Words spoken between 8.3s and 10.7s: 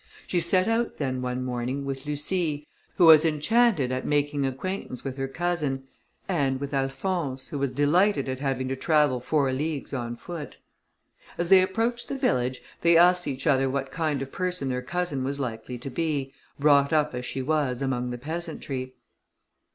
having to travel four leagues on foot.